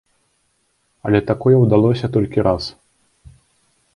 Але 1.09 1.19
такое 1.31 1.55
ўдалося 1.59 2.11
толькі 2.17 2.45
раз. 2.47 2.63